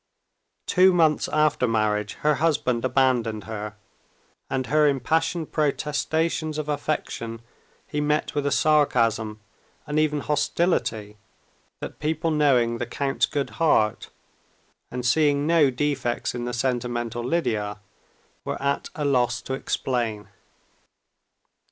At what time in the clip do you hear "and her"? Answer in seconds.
4.49-4.87